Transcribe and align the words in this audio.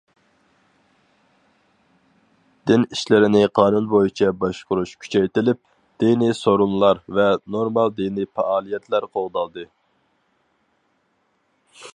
دىن 2.71 2.85
ئىشلىرىنى 2.95 3.41
قانۇن 3.59 3.89
بويىچە 3.91 4.31
باشقۇرۇش 4.45 4.95
كۈچەيتىلىپ، 5.05 5.61
دىنىي 6.05 6.35
سورۇنلار 6.41 7.03
ۋە 7.19 7.29
نورمال 7.57 7.95
دىنىي 8.01 8.31
پائالىيەتلەر 8.41 9.11
قوغدالدى. 9.19 9.69